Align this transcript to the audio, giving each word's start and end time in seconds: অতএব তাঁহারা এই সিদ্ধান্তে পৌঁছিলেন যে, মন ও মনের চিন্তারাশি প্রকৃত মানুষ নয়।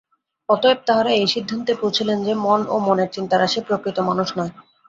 অতএব 0.49 0.79
তাঁহারা 0.87 1.11
এই 1.13 1.27
সিদ্ধান্তে 1.27 1.73
পৌঁছিলেন 1.75 2.17
যে, 2.23 2.33
মন 2.43 2.61
ও 2.67 2.85
মনের 2.87 3.09
চিন্তারাশি 3.15 3.59
প্রকৃত 3.67 3.97
মানুষ 4.09 4.27
নয়। 4.37 4.51